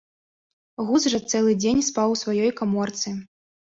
Гуз 0.87 1.03
жа 1.15 1.21
цэлы 1.33 1.53
дзень 1.63 1.87
спаў 1.93 2.07
у 2.19 2.21
сваёй 2.25 2.51
каморцы. 2.61 3.19